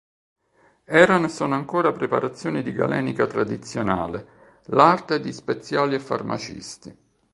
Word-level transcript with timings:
Erano 0.85 1.27
e 1.27 1.29
sono 1.29 1.53
ancora 1.53 1.91
preparazioni 1.91 2.63
di 2.63 2.71
galenica 2.71 3.27
tradizionale, 3.27 4.59
l'arte 4.69 5.19
di 5.21 5.31
speziali 5.31 5.93
e 5.93 5.99
farmacisti. 5.99 6.97